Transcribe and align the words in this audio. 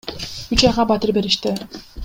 Үч 0.55 0.63
айга 0.69 0.87
батир 0.93 1.15
беришти. 1.19 1.55